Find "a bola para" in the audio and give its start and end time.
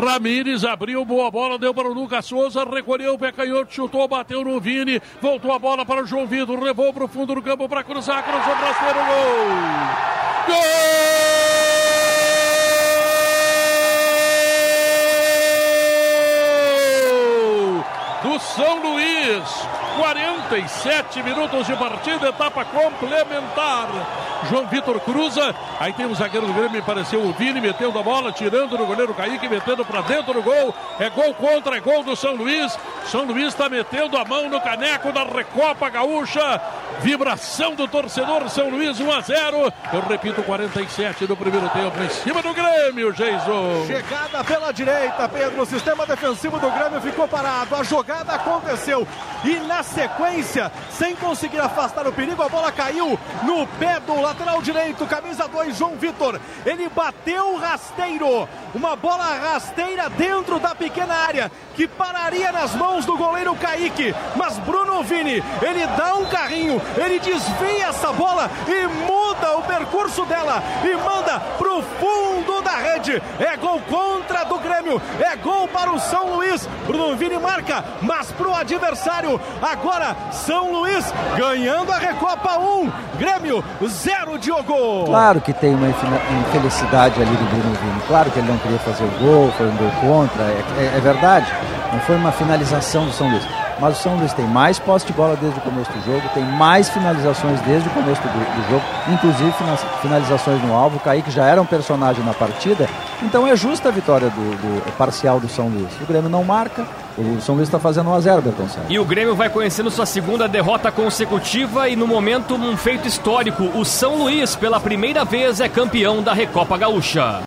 5.52-6.02